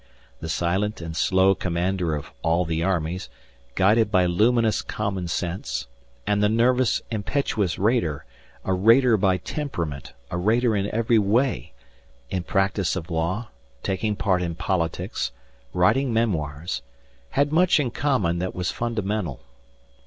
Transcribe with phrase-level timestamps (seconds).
[0.39, 3.29] The silent and slow commander of "all the armies",
[3.75, 5.85] guided by luminous common sense,
[6.25, 8.25] and the nervous, impetuous raider
[8.65, 11.73] a raider by temperament, a raider in every way
[12.31, 13.49] in practice of law,
[13.83, 15.31] taking part in politics,
[15.71, 16.81] writing "Memoirs",
[17.37, 19.41] had much in common that was fundamental.